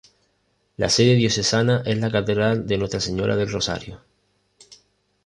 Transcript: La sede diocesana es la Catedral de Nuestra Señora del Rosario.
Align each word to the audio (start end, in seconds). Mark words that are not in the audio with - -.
La 0.77 0.89
sede 0.89 1.13
diocesana 1.13 1.83
es 1.85 1.95
la 1.99 2.09
Catedral 2.09 2.65
de 2.65 2.79
Nuestra 2.79 2.99
Señora 2.99 3.35
del 3.35 3.51
Rosario. 3.51 4.01